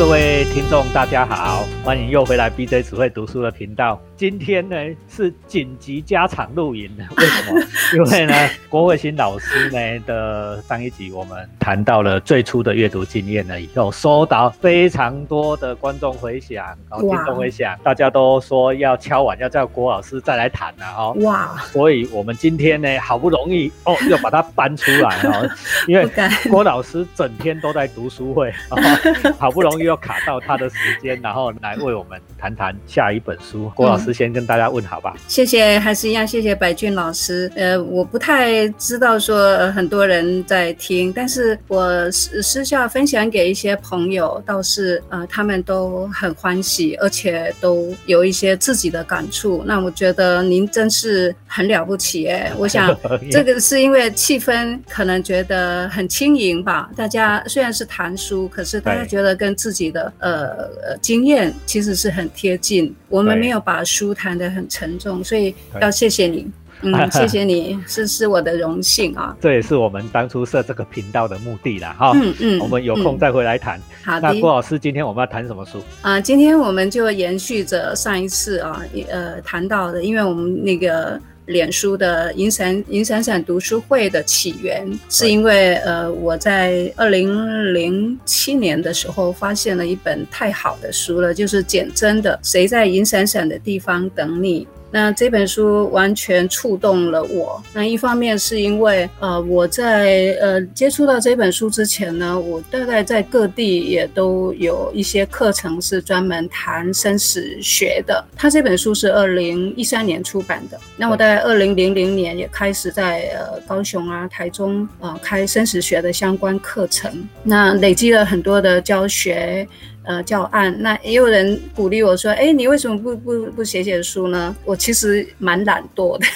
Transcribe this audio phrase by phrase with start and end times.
[0.00, 4.00] 各位听众，大家好，欢迎又回来 BJ 只会读书的频道。
[4.14, 4.76] 今天呢
[5.08, 7.58] 是紧急加场录影，为什么？
[7.96, 8.34] 因为呢
[8.68, 21.16] 郭慧欣老师呢的上一集我们谈到了最初的阅读经验呢以后，收到非常多的观众回响，然后听众回响，大家都说要敲碗，要叫郭老师再来谈了哦。
[21.22, 21.56] 哇！
[21.72, 25.48] 所以我们今天呢好不容易哦， 又把它搬出来哦，
[25.88, 26.06] 因为
[26.50, 28.52] 郭老师整天都在读书会，
[29.40, 33.72] 好不容易又卡到他的时间，然后来为我们谈谈下一本书。
[33.74, 34.10] 郭老师。
[34.20, 37.50] 先跟大家问好吧，谢谢，还是一样，谢谢白俊老师。
[37.54, 49.62] 呃，我不太知道说很多人在听，但是我私私下分享给一些朋友，倒是呃他们都很欢喜，而且都有一些自己的感触。
[49.64, 52.52] 那我觉得您真是很了不起哎！
[52.58, 52.94] 我想
[53.30, 56.90] 这个是因为气氛可能觉得很轻盈吧。
[56.96, 62.92] 大家虽然是谈书，可是大家觉得跟自己的呃经验其实是很贴近。
[63.08, 64.00] 我们没有把书。
[64.00, 69.36] 书谈的很沉重，所以要谢谢你， 嗯，谢谢你，是是我的荣幸啊。
[69.38, 72.12] 这也是我们当初设这个频道的目的了哈。
[72.14, 73.78] 嗯嗯，我们有空再回来谈。
[74.02, 76.18] 好的，那郭老师，今天我们要谈什么书啊？
[76.18, 81.20] 今天我们就延续着上一次啊，呃，谈到的，因为我们那个。
[81.50, 94.64] 脸书的银闪银闪闪读书会的起源，是因为呃我在二零零七年的时候发现了一本太好的书了，就是简真的《谁在银闪闪的地方等你》。
[94.90, 97.62] 那这本书完全触动了我。
[97.72, 108.24] 那一方面是因为，呃，我在呃接触到这本书之前呢，我大概在各地也都有一些课程是专门谈生死学的。
[108.36, 110.78] 他这本书是二零一三年出版的。
[110.96, 117.12] 那我大概二零零零年也开始在呃高雄啊、台中啊开生死学的相关课程。
[117.42, 119.66] 那累积了很多的教学。
[120.04, 126.26] 呃，教案那也有人鼓励我说：“哎，你为什么不不不写写书呢？”我其实蛮懒惰的，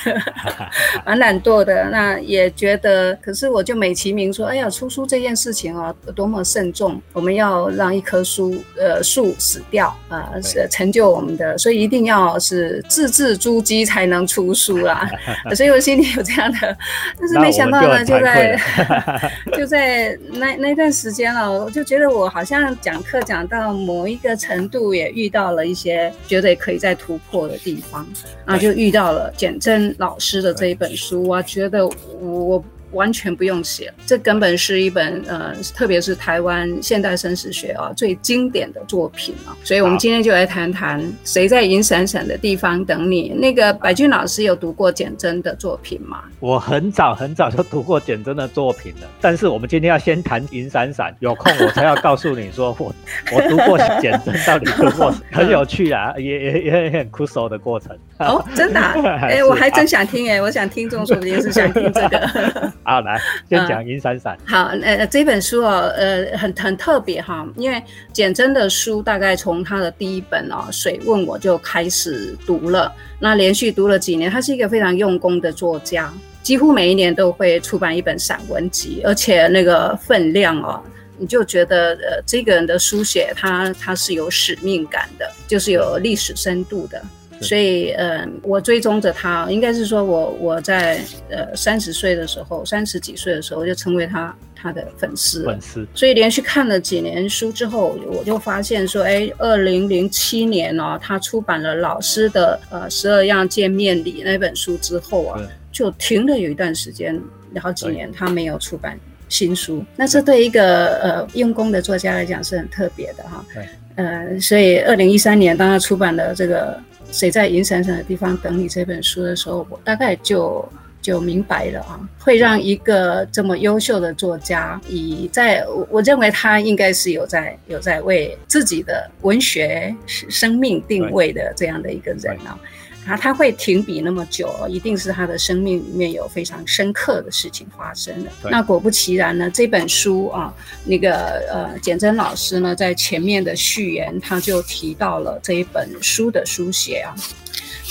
[1.04, 1.88] 蛮懒惰的。
[1.90, 7.00] 那也觉得，可是我就美其名说：“哎呀，出书这件事情啊，多么慎重！
[7.14, 15.08] 我们要让一棵树呃树死掉啊，是成就我们的，所以一定要是字字珠玑才能出书啦。
[15.56, 16.76] 所以我心里有这样的，
[17.18, 18.60] 但是没想到呢，就在
[19.56, 28.06] 就在那那段时间了，我就觉得我好像讲课讲到某一个程度，也遇到了一些觉得可以再突破的地方，
[28.44, 31.86] 然后就遇到了简真老师的这一本书，我觉得
[32.20, 32.62] 我。
[32.94, 39.54] 完全不用写，这根本是一本呃，特别是台湾现代生死学啊最经典的作品啊。
[39.62, 43.28] 所以，我们今天就来谈谈谁在银闪闪的地方等你。
[43.30, 46.24] 那个白俊老师有读过简真的作品吗？
[46.40, 52.94] 我很早很早就读过简真的作品了，但是我们今天要先谈银闪闪，有空我才要告诉你说我
[53.32, 57.96] 我读过简真到底读过， 很有趣啊，也也也很酷手的过程。
[58.18, 58.80] 哦，真的？
[59.22, 62.72] 哎，我还真想听哎，我想听众说不定是想听这个。
[62.84, 63.18] 好，来
[63.48, 64.36] 先讲《银闪闪》。
[64.46, 74.30] 好，呃，这本书哦，呃，很很特别哈，因为简真的书大概从他的第一本哦《水问》我就开始读了，那连续读了几年。
[74.30, 76.12] 他是一个非常用功的作家，
[76.42, 80.78] 几乎每一年都会出版一本散文集，而且那个分量哦，
[81.16, 87.02] 你就觉得呃，这个人的书写他他是有使命感的，就是有历史深度的。
[87.40, 91.00] 所以，呃，我追踪着他，应该是说，我我在
[91.30, 95.44] 呃三十岁的时候，三十几岁的时候就成为他他的粉丝。
[95.44, 95.86] 粉丝。
[95.94, 105.40] 所以连续看了几年书之后，我就发现说，哎，二零零七年呢，他出版了老师的呃十二样见面礼那本书之后啊，
[105.72, 107.20] 就停了有一段时间，
[107.60, 108.98] 好几年他没有出版
[109.34, 109.84] 新书。
[109.96, 113.44] 那这对一个呃用功的作家来讲是很特别的哈。
[113.52, 113.66] 对。
[113.96, 116.80] 呃，所以二零一三年当他出版了这个。
[117.12, 120.68] 谁在银闪闪的地方等你这本书的时候，我大概就
[121.00, 132.48] 就明白了啊，会让一个这么优秀的作家，以在我认为他应该是有在有在为自己的文学生命定位的这样的一个人啊。
[132.48, 132.58] 啊，
[133.04, 138.30] 他会停笔那么久，一定是他的生命里面有非常深刻的事情发生的。
[138.50, 140.52] 那果不其然呢，这本书啊，
[140.84, 141.14] 那个
[141.52, 147.14] 呃，简真老师呢，在前面的序言他就提到了这一本书的书写啊。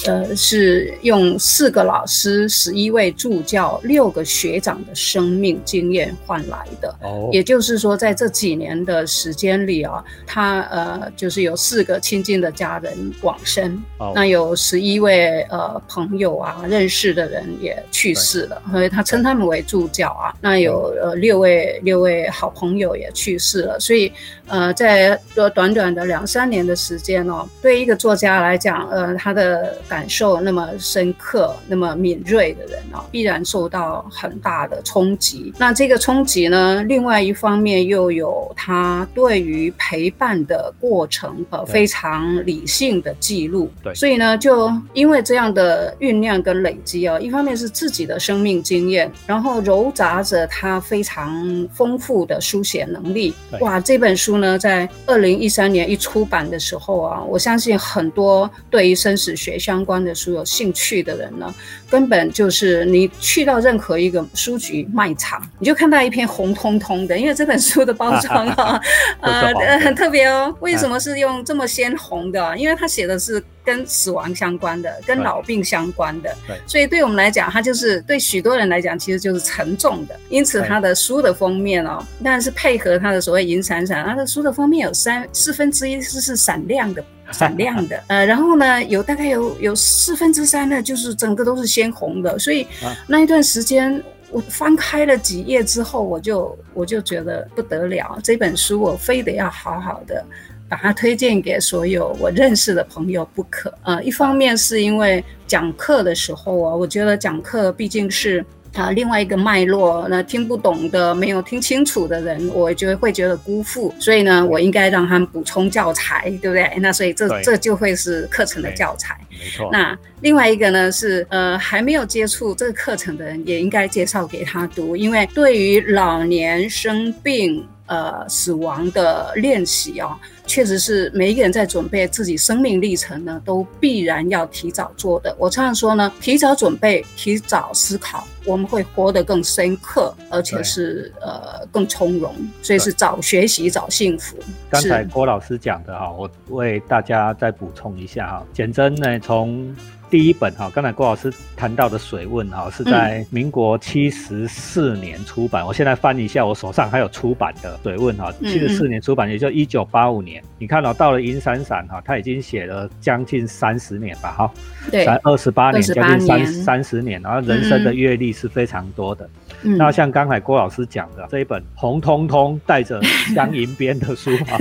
[0.05, 6.93] 呃，是用四个老师、十一位助教、六个学长的生命经验换来的。
[7.01, 13.81] 哦，也就是说，在这几年的时间里啊，他呃，就是有四个亲近的家人往生，
[14.13, 20.35] 那有十一位呃朋友啊，认识的人也去世了，所以他称他们为助教啊。
[20.41, 24.11] 那有呃六位六位好朋友也去世了，所以
[24.47, 25.17] 呃，在
[25.53, 35.53] 短短的两三年的时间哦，对一个作家来讲，呃，他的感受那么深刻、那么敏锐的人哦，必然受到很大的冲击。
[35.57, 43.69] 那这个冲击呢，另外一方面又有他对于陪伴的过程呃非常理性的记录。
[43.83, 53.33] 对，所以呢，就因为这样的酝酿跟累积啊，一方面是自己的生命经验，然后揉杂着他非常丰富的书写能力。
[53.59, 61.53] 哇，这本书呢，在二零一三年一出版的时候啊，我相信很多对于生死学相关的书有兴趣的人呢，
[61.89, 68.81] 根本就是你去到任何一个书局卖场，你就看到一篇红彤彤的，因为这本书的包装啊，
[69.21, 70.53] 呃，很特别哦。
[70.59, 72.57] 为什么是用这么鲜红的？
[72.57, 73.41] 因为它写的是。
[73.65, 80.19] 跟死亡相关的，跟老病相关的，对，所以对我们来讲，它就是对许多人来讲，其实就是沉重的。
[80.27, 84.05] 因此，它的书的封面哦，但是配合它的所谓银闪闪。
[84.05, 87.01] 它的书的封面有三四分之一是是闪亮的，
[87.33, 88.01] 闪亮的。
[88.07, 92.39] 呃，然后呢，有大概有有四分之三呢，就是整个都是鲜红的。
[92.39, 92.65] 所以
[93.07, 94.01] 那一段时间，
[94.31, 100.23] 我翻开了几页之后，我就我就觉得不得了，这本书我非得要好好的。
[100.69, 103.71] 把它推荐给所有我认识的朋友不可。
[103.83, 108.43] 呃，一方面是因为讲课的时候啊，我觉得讲课毕竟是
[108.73, 113.93] 啊另外一个脉络，那听不懂的、没有听清楚的人，我觉得会觉得辜负。
[113.99, 116.71] 所以呢，我应该让他们补充教材，对不对？
[116.79, 119.17] 那所以这这就会是课程的教材。
[119.29, 119.69] 没错。
[119.71, 127.65] 那另外一个呢是呃还没有接触这个课程的人，也应该介绍给他读，因为对于老年生病。
[127.85, 130.17] 呃，死亡的练习啊，
[130.47, 135.35] 确实是每一个人在准备自己生命历程呢，都必然要提早做的。
[135.37, 142.33] 我常常说呢，提早准备，提早思考，我们会活得更深刻，而且是呃更从容。
[142.61, 144.37] 所以是早学习，早幸福。
[144.69, 149.75] 刚才郭老师讲的哈，我为大家再补充一下哈，简真呢从。
[150.13, 155.65] 第一本哈，刚才郭老师谈到的《水问》哈，是在民国七十四年出版。
[155.65, 160.39] 我现在翻一下，我手上还有出版的《水问》哈，七十四年出版，也就一九八五年。
[160.59, 164.53] 你看到到了银闪闪哈，他已经写了将近三十年吧哈，
[164.91, 169.27] 对，才二十八年，将近三三十年，然后人生的阅历是非常多的。
[169.63, 173.01] 那像刚才郭老师讲的这一本红彤彤带着
[173.33, 174.59] 香银边的书哈，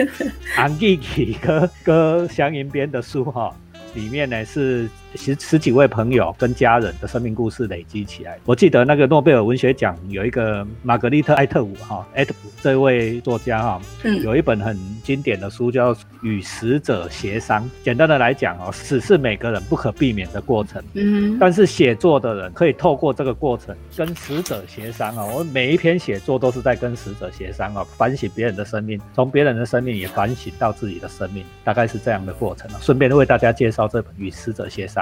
[0.57, 3.55] 安吉吉哥哥香银边的书哈。
[3.95, 8.39] 里面呢是十十几位朋友跟家人的生命故事累积起来。
[8.45, 13.81] 我记得那个诺贝尔文学奖有一个玛格丽特·艾特伍哈，艾特伍这位作家哈，
[14.23, 17.63] 有一本很经典的书叫《与死者协商》。
[17.85, 20.83] 简单的来讲哦，死是每个人不可避免的过程。
[20.95, 25.25] 嗯，但是写作的人可以透过这个过程跟死者协商啊。
[25.27, 32.79] 我每一篇写作都是在跟死者协商啊，反省别人的生命，从别人的生命也反省到自己的生命，大概是这样的过程啊。
[32.81, 33.83] 顺便为大家介绍。
[33.93, 35.02] 这本《与死者协商》，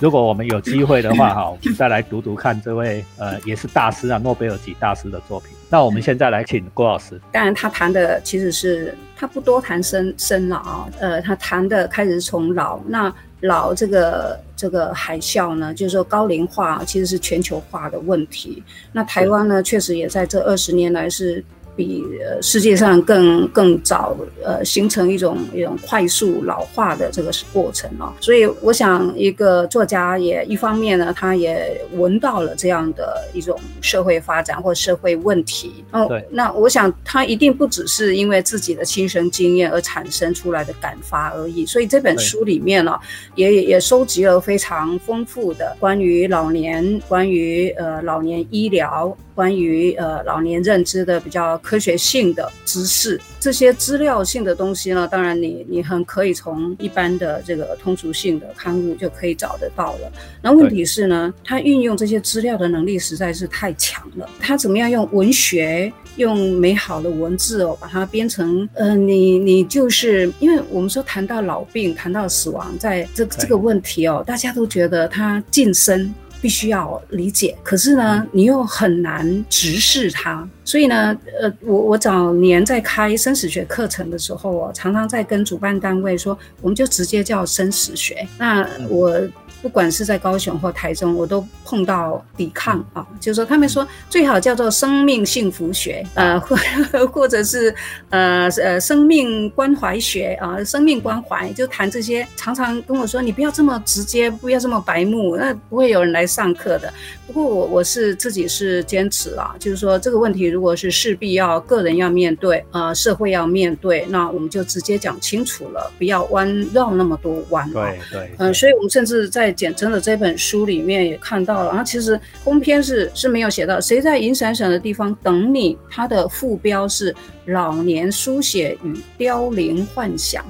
[0.00, 5.50] 如果我们有机会的话，哈，再来读读看这位呃，也是大师啊，诺贝尔级大师的作品。
[5.68, 7.20] 那我们现在来请郭老师。
[7.32, 12.80] 当然，他谈的其实是他不多谈生生老，呃，他谈的开始是从老。
[12.86, 18.62] 那老这个这个海啸呢，就是说高龄化其实是全球化的问题。
[18.92, 21.44] 那台湾呢，确实也在这二十年来是。
[21.80, 36.04] 比呃世界上更更早呃形成一种一种快速老化的这个过程哦，所以我想一个作家也一方面呢，他也闻到了这样的一种社会发展或社会问题哦。
[36.06, 41.64] 对，那我想他一定不只是因为自己的亲身经验而产生出来的感发而已。
[41.64, 42.98] 所以这本书里面呢，
[43.36, 49.16] 也也收集了非常丰富的关于老年、关于呃老年医疗。
[49.32, 60.12] 关于呃老年认知的比较科学性的知识，这些资料性的东西呢，当然你你很可以从一般的这个通俗性的刊物就可以找得到了。
[60.42, 64.28] 那问题是呢，他运用这些资料的能力实在是太强了。
[64.40, 76.12] 他怎么样用文学，用美好的文字哦，把它编成呃，你你就是因为我们说谈到老病，谈到死亡，在这这个问题哦，大家都觉得他近身。
[76.40, 80.48] 必须要理解，可是呢，你又很难直视它。
[80.64, 88.26] 所以呢，呃，我我早年在开生死学课程的时候，我常常在跟主办单位说，我们就直接叫生死学。
[88.38, 89.20] 那我
[89.62, 96.56] 不管是在高雄或台中，我都碰到抵抗啊，就是说他们说最好叫做生命幸福学，呃，或
[97.12, 97.74] 或者是
[98.08, 106.92] 呃呃生命关怀学啊，生命关怀就谈这些，常常跟我说你不要这么直接，不要这么白目，那不会有人来上课的。
[107.26, 117.70] 不过我我是自己是坚持啊，就是说这个问题如果是势必要个人要面对，呃，社会要面对，那我们就直接讲清楚了，不要弯绕那么多弯。
[117.70, 127.14] 对对，嗯，所以我们甚至在简真的这本书里面也看到了，然后其实通篇是是没有写到谁在银闪闪的地方等你，它的副标是
[127.46, 130.44] 老年书写与凋零幻想，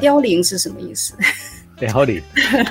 [0.00, 1.14] 凋零是什么意思？
[1.78, 2.22] 凋零，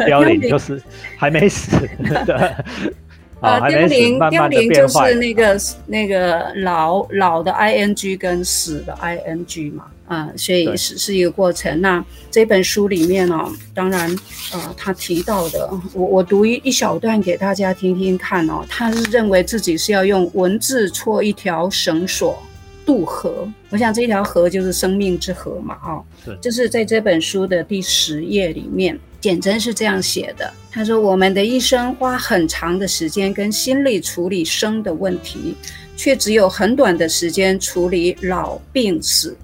[0.06, 0.82] 凋零就是
[1.18, 1.72] 还没死
[2.26, 2.66] 的。
[3.42, 5.58] 呃，凋零，凋零就是那个
[5.88, 11.80] 那个老老的 i n g 跟死的 i n g 嘛，啊，所以是是一个过程。
[11.80, 13.38] 那这本书里面呢，
[13.74, 14.14] 当然，
[14.52, 18.66] 呃，他提到的，我我读一一小段给大家听听看哦。
[18.68, 22.42] 他是认为自己是要用文字戳一条绳索
[22.86, 29.00] 渡河，我想这条河就是生命之河嘛，哦，是，就是在这本书的第十页里面。
[29.22, 35.54] 简真是这样写的，他说：“我们的一生花很长的时间跟心力处理生的问题，
[35.98, 39.36] 却只有很短的时间处理老病死，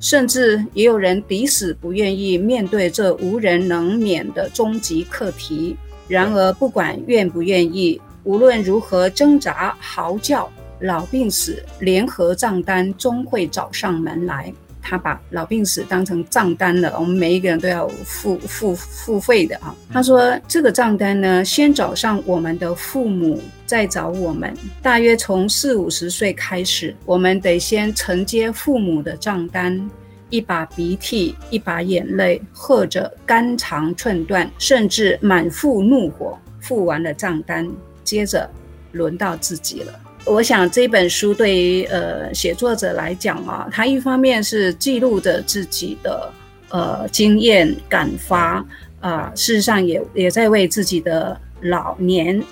[0.00, 5.76] 甚至也有人抵死不愿意面对这无人能免的终极课题。
[6.06, 10.50] 然而，不管愿不愿意，无论如何挣扎嚎叫，
[10.80, 19.74] 老病死联合账单终会找上门来。”他把老病死当成账单了，我们每一个人都要付付付费的啊。
[19.92, 24.54] 他说这个账单呢，先找上我们的父母，再找我们。
[24.82, 29.90] 大约从四五十岁开始，我们得先承接父母的账单，
[30.30, 37.68] 一把鼻涕一把眼泪，或者肝肠寸断，甚至满腹怒火，付完了账单，
[38.04, 38.48] 接着
[38.92, 39.92] 轮到自己了。
[40.24, 46.30] 我想这本书对于呃写作者来讲嘛，他一方面是记录着自己的
[46.68, 48.64] 呃经验感发
[49.00, 52.42] 啊，事实上也也在为自己的老年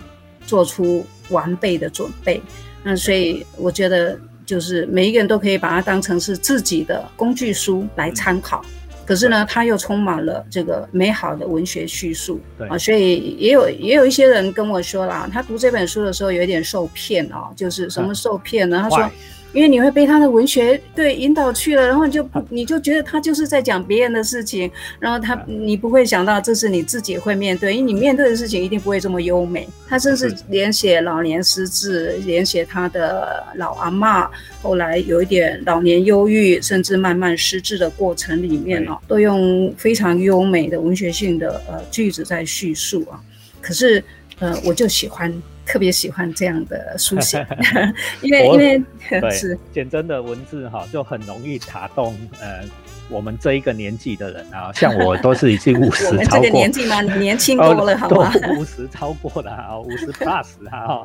[0.46, 2.40] 做出完备的准备。
[2.82, 8.64] 那所以我觉得就是每一个人都可以把它当成是自己的工具书来参考。
[9.06, 18.80] 可是呢，它又充满了这个美好的文学叙述啊，所以也有也有一些人跟我说啦，他读这本书的时候有点受骗哦，就是什么受骗呢？
[18.82, 19.10] 他说。
[19.56, 24.70] 因为你会被他的文学对引导去了，然后你就你就觉得他就是在讲别人的事情，
[25.00, 29.66] 然后他你不会想到这是你自己会面对，因为你面对的事情一定不会这么优美。
[29.88, 43.18] 他甚至连写老年失智，连写他的老阿妈后来有一点老年忧郁，甚至慢慢失智的过程里面哦，都用非常优美的文学性的呃句子在叙述啊。
[43.62, 44.04] 可是
[44.38, 45.32] 呃，我就喜欢。
[45.66, 47.44] 特别喜欢这样的书写，
[48.22, 48.82] 因为因为
[49.30, 49.58] 是。
[49.72, 52.62] 简真的文字哈，就很容易打动呃
[53.08, 58.32] 我们这一个年纪的人啊， 像我都是已经五十超过，这个年纪嘛，年轻多了，好吗？
[58.58, 61.02] 五十超过了啊，五十 plus 哈，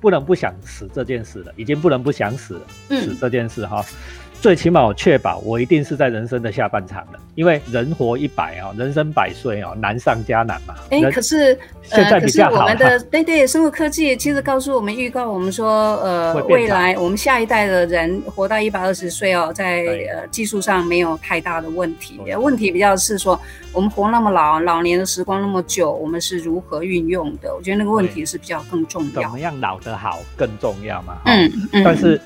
[0.00, 2.60] 不能不想死这件事了，已经不能不想死了，
[3.00, 3.84] 死这件事哈。
[4.40, 10.74] 最起码我确保我一定是在人生的下半场了，因为人活一百啊，人生百岁哦，难上加难嘛。
[10.90, 12.62] 哎，可是现在比较好。
[12.62, 22.20] 我们的 对对，生物科技其实告诉我们，预告我们说，呃，未来我们下一代的人活到一百二十岁哦，在呃技术上没有太大的问题。
[22.38, 23.38] 问题比较是说，
[23.72, 27.52] 我们活那么老，老年的时光那么久，我们是如何运用的？
[27.52, 29.22] 我觉得那个问题是比较更重要。
[29.22, 31.18] 怎么样老得好更重要嘛？
[31.24, 31.82] 嗯嗯。
[31.82, 32.20] 但是。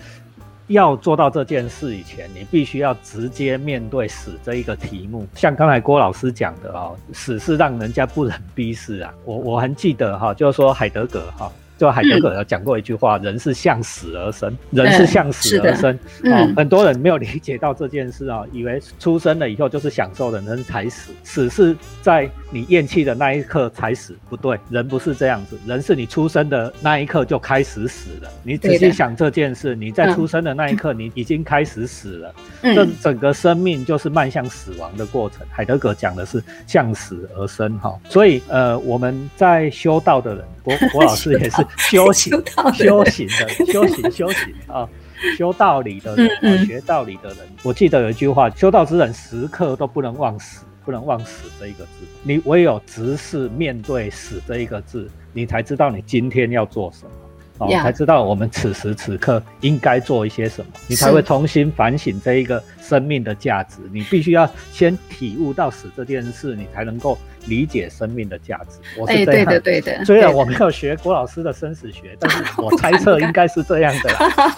[0.73, 5.27] 要做到这件事以前，你必须要直接面对死这一个题目。
[5.35, 9.15] 像刚才郭老师讲的哦，死是让人家不忍逼死啊。
[9.25, 11.51] 我我很记得哈，就是说海德格哈。
[11.79, 15.93] 就海德格有讲过一句话：“人是向死而生，人是向死而生。”
[16.33, 24.17] 啊，很多人没有理解到这件事啊，以为出生了以后就是享受的，人才死，死是在你咽气的那一刻才死。
[24.29, 28.31] 不对，人不是这样子，人是你出生的那一刻就开始死了。
[28.45, 32.35] 你仔细想这件事，你在出生的那一刻，你已经开始死了。
[32.63, 35.39] 这整个生命就是迈向死亡的过程。
[35.51, 37.99] 海德格讲的是向死而生，哈。
[38.09, 40.45] 所以，呃，我们在修道的人。
[40.63, 42.33] 郭郭 老师也是修行、
[42.73, 44.89] 修行的、修行、修行啊，
[45.37, 47.39] 修道理的人，学道理的人。
[47.65, 51.91] 我记得有一句话：修道之人时刻都不能忘死，不能忘死这一个字。
[52.23, 57.11] 你唯有直视面对死这一个字，你才知道你今天要做什么
[57.59, 63.77] 哦，才知道我们此时此刻应该做一些什么，你才会重新反省这一个生命的价值。
[63.93, 67.17] 你必须要先体悟到死这件事，你才能够。
[67.47, 69.45] 理解生命的价值，我是这样。
[69.45, 70.05] 对的，对的。
[70.05, 74.11] 虽然我没有学郭老师的生死学，但是 我猜测应该是这样的。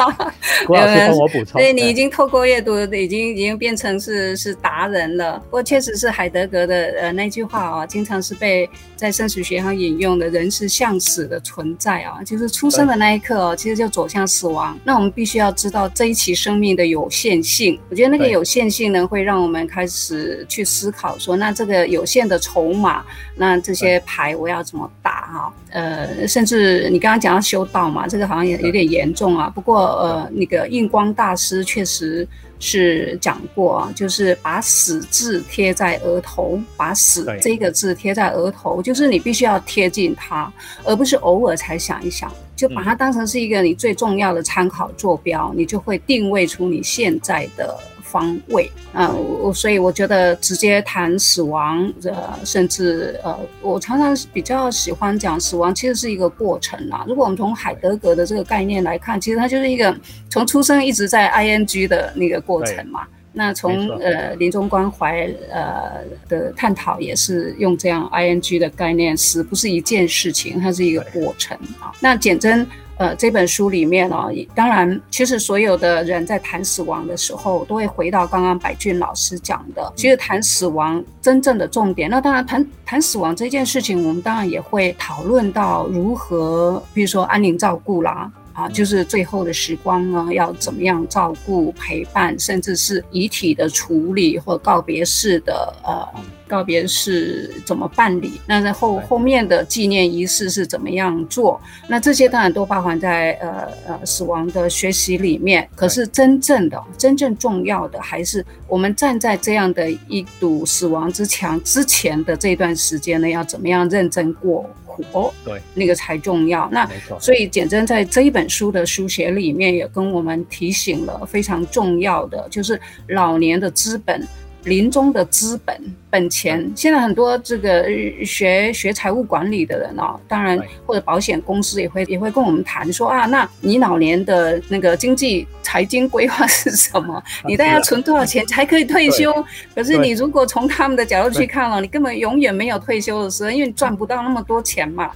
[0.67, 1.59] 郭老师帮我补充。
[1.59, 5.39] 对你已经透过阅读，已经已经变成是是达人了。
[5.45, 10.29] 不过确实是海德格的呃那句话啊，经常是被在生死学上引用的。
[10.29, 14.79] 人是向死的存在啊，就是出生的那一刻哦，其实就走向死亡。
[14.85, 17.81] 那我们必须要知道这一期生命的有限性。
[17.89, 23.05] 我觉得那个有限性呢，会让我们开始去思考说，那这个有限的筹码，
[23.35, 25.55] 那这些牌我要怎么打哈？
[25.71, 29.51] 呃，甚至你刚刚讲到修道嘛，这个好像也有点严重啊。
[29.51, 32.27] 不过呃，那个印光大师确实
[32.61, 40.53] 是讲过啊，就是把死字贴在额头，把死这个字贴在额头，就是你必须要贴近它，
[40.85, 47.77] 而不是偶尔才想一想，就把它当成是一个你最重要的参考坐标，你就会定位出你现在的。
[48.15, 57.05] 方位啊，我所以我觉得直接谈死亡，呃，甚至呃，我常常比较喜欢讲死亡，其实是一个过程啊。
[57.09, 59.93] 如果我们从海德格的这个概念来看，其实它就是一个
[60.31, 63.05] 从出生一直在 ing 的那个过程嘛。
[63.33, 71.91] 那从呃临终关怀呃的探讨也是用这样 ing 的概念，死不是一件事情，它是一个过程啊。
[72.01, 72.65] 那简真。
[72.97, 82.09] 呃，这本书里面呢，当然，其实所有的人在谈死亡的时候，都会回到刚刚白俊老师讲的，其实谈死亡真正的重点。
[82.09, 88.31] 那当然，谈谈死亡这件事情，我们当然也会讨论到如何，比如说安宁照顾啦。
[88.55, 96.09] 啊，就是最后的时光呢，要怎么样照顾、陪伴，甚至是遗体的处理或告别式的呃
[96.47, 98.41] 告别式怎么办理？
[98.47, 101.61] 那在后后面的纪念仪式是怎么样做？
[101.89, 105.69] 那这些当然都包含在呃呃死亡的学习里面。
[105.75, 114.65] 可是真正的、真正重要的，还是我们站在这样的一堵死亡之墙之前的这段时间呢，要怎么样认真过？
[114.95, 116.69] 活对那个才重要。
[116.71, 124.27] 那所以简真在这一本书的书写里面也跟我们提醒了非常重要的，就是老年的资本。
[124.65, 125.79] 临终的资本
[126.11, 127.85] 本钱，现在很多这个
[128.25, 137.23] 学学财务管理的人哦，当然或者保险公司也会也会跟我们谈说啊，那你老年的那个经济财经规划是什么？
[137.47, 139.33] 你大概存多少钱才可以退休？
[139.75, 145.11] 可是你如果从他们的角度去看了，你根本永远没有退休的时候，因为你赚不到那么多钱嘛。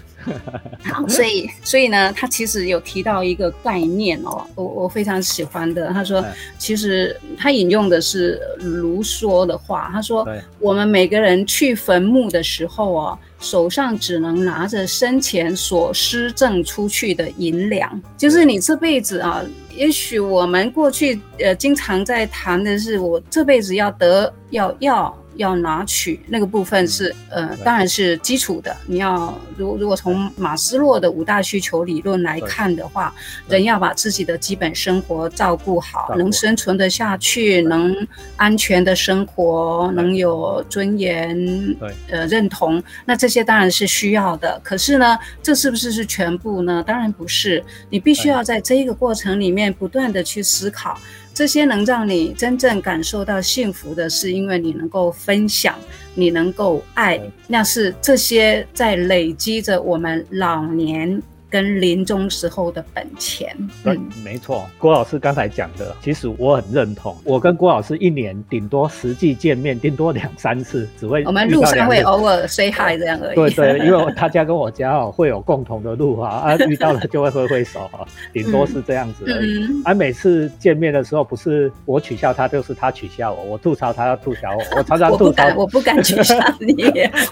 [0.85, 5.89] 好， 所以所以呢，他其实有提到一个概念哦，我我非常喜欢的。
[5.93, 6.25] 他说，
[6.59, 10.27] 其实他引用的是卢梭的话，他说，
[10.59, 19.43] 我们每个人去坟墓的时候哦，手上只能拿着生前所施赠出去的银两，就是你这辈子啊，
[19.75, 25.18] 也许我们过去呃经常在谈的是，我这辈子要得要要。
[25.39, 28.77] 要拿取那个部分是，呃，当然是基础的。
[28.87, 33.15] 你要如如果从马斯洛的五大需求理论来看的话，
[33.49, 37.97] 人要把自己的基本生活照顾好，能生存得下去，能
[38.37, 41.37] 安全的生活，能有尊严，
[41.75, 44.61] 对，呃，认同，那这些当然是需要的。
[44.65, 46.83] 可是呢，这是不是是全部呢？
[46.85, 47.65] 当然不是。
[47.89, 50.99] 你必须要在这一个过程里面不断的去思考。
[51.39, 55.73] 这些能让你真正感受到幸福的是，因为你能够分享，
[56.17, 61.23] 你能够爱，那是这些在累积着我们老年。
[61.51, 64.69] 跟临终时候的本钱，对，没错。
[64.79, 67.17] 郭老师刚才讲的，其实我很认同。
[67.25, 73.35] 我跟郭老师一年顶多实际见面，顶多两三次，只会我们路上会偶尔 say hi 这样而已。
[73.35, 79.83] 对对，因为他家跟我家哦会有共同的路啊，啊 遇到了就会挥挥手啊，顶多是这样子而已。
[79.87, 84.63] 而每次见面的时候，不是我取笑他，就是他取笑我；我吐槽他，要吐槽我。
[84.77, 86.75] 我常常吐槽，我不敢取笑你，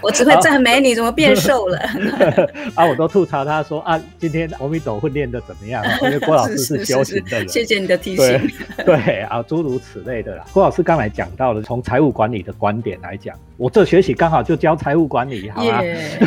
[0.00, 1.78] 我只会赞美你怎么变瘦了。
[2.74, 4.00] 啊，我都吐槽他说啊。
[4.18, 5.84] 今天阿弥陀会练得怎么样？
[6.02, 8.50] 因为郭老师是修行的人，谢谢你的提醒。
[8.84, 10.44] 对 啊，诸如此类的啦。
[10.52, 15.80] 郭老师刚才讲到了，从财务管理的观点来讲，我这学期刚好就教财务管理，好吗？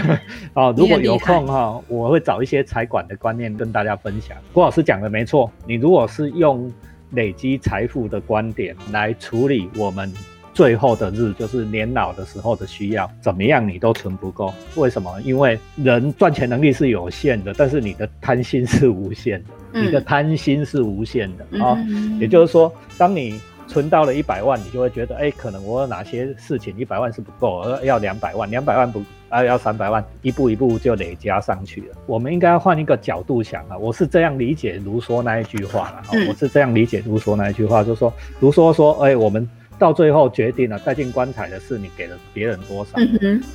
[0.53, 4.37] 哦，如果有空哈，我会找一些财管的观念跟大家分享。
[4.53, 6.71] 郭老师讲的没错，你如果是用
[7.11, 10.11] 累积财富的观点来处理我们。
[10.53, 14.53] 最后的日就是年老的时候的需要，怎么样你都存不够。
[14.75, 15.19] 为什么？
[15.21, 19.49] 因为人赚钱能力是有限的，但是你的贪心是无限的。
[19.71, 21.77] 你的贪心是无限的啊，
[22.19, 31.95] 也就是说，当你存到了一百万，你就会觉得，哎，可能我有哪些事情一百万是不够，而要两百万，两百万不啊要三百万，一步一步就累加上去了。
[32.07, 39.47] 我们应该要换一个角度想啊，我是这样理解卢梭那一句话了，我是这样理解卢梭那一句话，就是说卢梭说，哎，我们
[39.79, 42.97] 到最后决定了带进棺材的是你给了别人多少，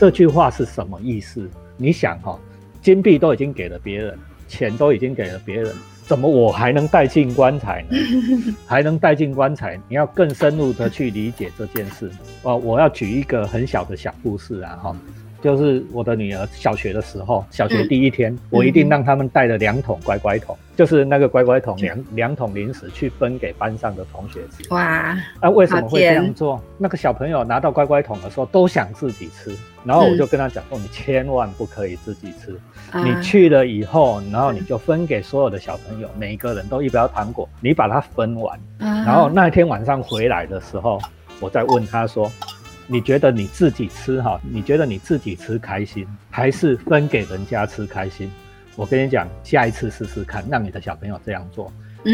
[0.01, 1.49] 这句话是什么意思？
[1.77, 2.37] 你想哈，
[2.81, 5.73] 金币都已经给了别人，钱都已经给了别人。
[6.07, 7.97] 怎么我还能带进棺材呢？
[8.67, 9.81] 还能带进棺材？
[9.89, 12.11] 你要更深入的去理解这件事。
[12.43, 14.97] 哦，我要举一个很小的小故事啊，哈，
[15.45, 24.67] 就是我的女儿小学的时候，小学第一天，我一定让他们带了两桶乖乖桶，就是那个乖乖桶两两桶零食去分给班上的同学吃。
[24.73, 26.59] 哇，啊，为什么会这样做？
[26.79, 29.55] 那个小朋友拿到乖乖桶的时候都想自己吃，
[29.85, 32.59] 然后我就跟他讲说，你千万不可以自己吃。
[32.95, 38.59] 你去了以后，然后你就分给所有的小朋友，每一个人都一包糖果，你把它分完。
[38.79, 40.99] 然后那天晚上回来的时候，
[41.39, 42.33] 我再问他说
[42.87, 44.41] ：“你觉得你自己吃哈？
[44.49, 48.31] 你觉得你自己吃开心，还是分给人家吃开心？”
[48.77, 51.73] 我跟你讲，下一次试试看，让你的小朋友这样做。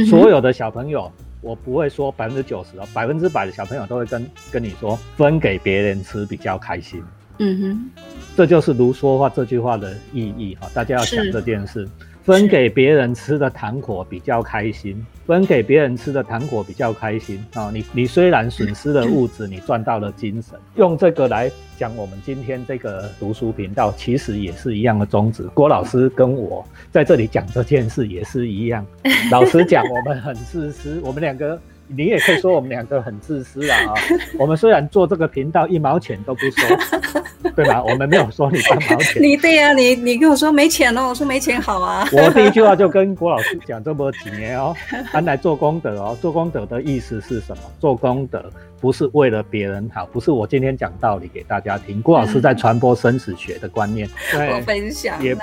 [0.08, 7.02] 所有的小朋友，我不会说百分之九十哦，百分之百的小朋友都会跟跟你说，分给别人吃比较开心。
[7.38, 8.02] 嗯哼，
[8.36, 11.88] 这就是卢梭话这句话的意义哈，大家要想这件事。
[12.30, 17.72] 分给别人吃的糖果比较开心，分给别人吃的糖果比较开心啊！
[17.74, 20.56] 你你虽然损失了物质，你赚到了精神。
[20.76, 25.42] 用这个来讲，我们今天这个读书频道其实也是一样的宗旨。
[25.54, 28.86] 郭老师跟我在这里讲这件事也是一样。
[29.32, 31.60] 老实讲，我们很自私，我们两个。
[31.92, 33.92] 你也可以说我们两个很自私啊！
[34.38, 36.99] 我们虽然做这个频道一毛钱都不收，
[37.56, 37.82] 对吧？
[37.82, 39.22] 我们没有说你半毛钱。
[39.22, 42.06] 你对呀，你你跟我说没钱了，我说没钱好啊。
[42.12, 44.74] 我第一句话就跟郭老师讲这么几年哦，
[45.12, 46.16] 安来做功德哦。
[46.20, 47.62] 做功德的意思是什么？
[47.78, 48.44] 做功德
[48.80, 52.02] 不是为了别人好，不是我今天讲道理给大家听。
[52.02, 55.34] 郭老师在传播生死学的观念，我分享也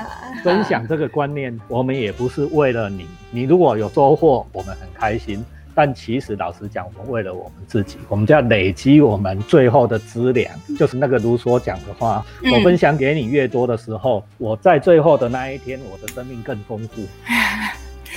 [0.43, 1.59] 分享这个观念。
[1.67, 5.43] 我们也不是为了你，你如果有收获，我们很开心。
[5.77, 17.03] 但其实，老实讲，我们为了我们自己，我们就要累积我们最后的资粮，就是那个卢梭讲的话：我分享给你越多的时候，我在最后的那一天，我的生命更丰富。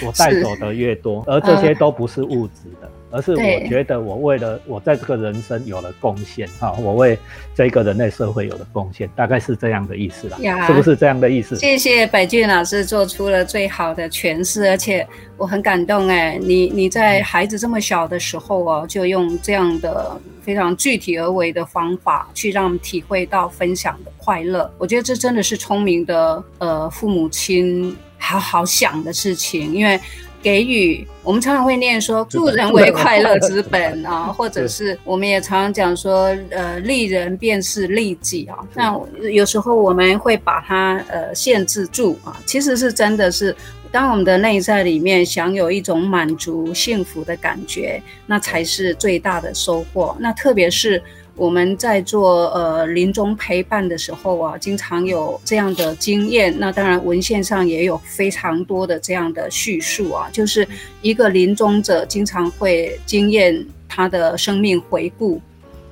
[0.02, 2.90] 我带走的越多，而这些都不是物质的。
[3.12, 7.18] 而是我觉得我为了我在这个人生有了贡献哈，我为
[7.56, 11.56] 这个人类社会有了贡献，大概是这样的意思啦，是不是这样的意思？
[11.56, 15.04] 谢谢百俊老师做出了最好的诠释，而且
[15.36, 29.98] 我很感动哎，你你在孩子这么小的时候哦，就用这样的非常具体而为的方法去让体会到分享的快乐，我觉得这真的是聪明的呃父母亲好好想的事情，因为。
[30.42, 38.56] 给予，我们常常会念说助人为快乐之本啊， 或者是我们也常常讲说，呃，利人便是利己啊。
[38.72, 38.98] 那
[39.30, 43.54] 有时候我们会把它呃限制住啊，其实是真的是，
[43.92, 50.16] 当我们的内在里面享有一种满足幸福的感觉，那才是最大的收获。
[50.18, 51.02] 那特别是。
[51.40, 56.55] 我们在做呃临终陪伴的时候啊，经常有这样的经验。
[56.59, 60.68] 那当然文献上也有非常多的这样的叙述啊，就是
[61.00, 65.40] 一个临终者经常会经验他的生命回顾。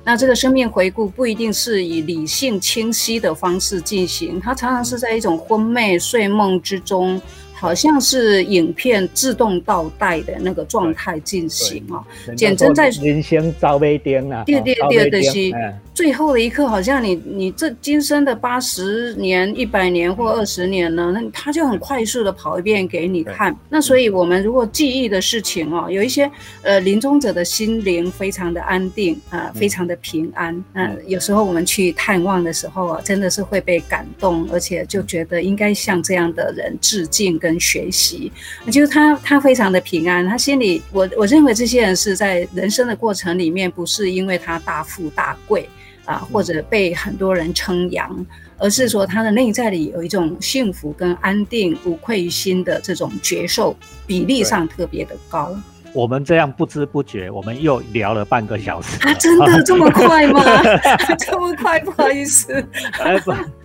[0.03, 7.19] 那这个生命回顾不一定是以理性清晰的方式进行，他常常是在一种昏昧睡梦之中。
[7.59, 11.99] 好像是影片自动倒带的那个状态进行啊，
[12.35, 15.51] 简直在人生招杯灯啊，对对对的是
[15.93, 23.53] 最后的一刻，好像你你这今生的八十年、一百年或二十年呢，那他就很快速的跑一遍给你看。
[23.67, 30.63] 那所以我们如果记忆的事情哦，有一些呃临终者的心灵非常的安定啊，非常的平安。
[30.71, 37.48] 嗯，有时候我们去探望的时候啊，真的是会被感动，而且就觉得应该向这样的人致敬跟。
[37.49, 38.31] 跟学习，
[38.71, 40.23] 就是他，他非常的平安。
[40.27, 45.67] 他心里，我我认为这些人是在人生的过程里面，不是因为他大富大贵
[46.05, 48.23] 啊，或者被很多人称扬，
[48.59, 55.57] 而是说他的内在里有一种幸福跟安定、无愧于心的这种觉受，比例上特别的高。
[55.91, 58.95] 我们这样不知不觉，我们又聊了半个小时。
[59.07, 60.43] 啊，真的这么快吗？
[61.17, 62.63] 这么快，不好意思。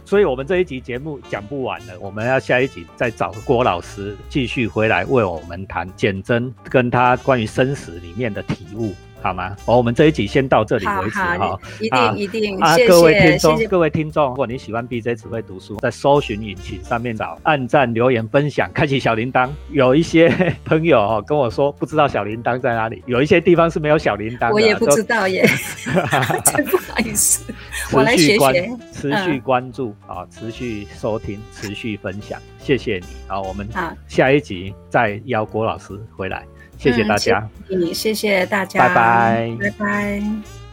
[0.04, 8.92] 所以，我们这一集节目讲不完了，我们要下一集再找郭老师继续回来为我们谈简真跟他关于生死里面的体悟。
[9.24, 9.56] 好吗？
[9.64, 13.66] 哦，我们这一集先到这里为止哈好。，一啊定一定，啊，谢各位听谢谢众，谢。
[13.66, 19.48] 各位听众，如果你喜欢 BJ 只会读书，在搜寻引擎上面找，按赞、留言、分享，开启小铃铛。
[19.70, 20.28] 有一些
[20.62, 25.42] 朋友哦跟我说，不知道小铃铛在哪里，有一些地方是没有小铃铛的，我也不知道耶，
[26.44, 27.50] 真不好意思，
[27.92, 28.76] 我来持续关学学。
[28.92, 33.06] 持续关注啊，持续收听，持续分享，谢谢你。
[33.26, 33.66] 好，我们，
[34.06, 36.44] 下一集再邀郭老师回来，
[36.84, 37.48] 谢谢嗯大家。
[37.94, 40.63] 谢谢大家，拜拜拜拜。